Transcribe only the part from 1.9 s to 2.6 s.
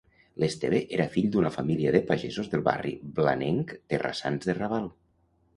de pagesos